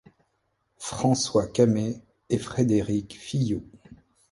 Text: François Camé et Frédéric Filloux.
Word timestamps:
François 0.79 1.45
Camé 1.47 2.01
et 2.31 2.39
Frédéric 2.39 3.13
Filloux. 3.13 3.69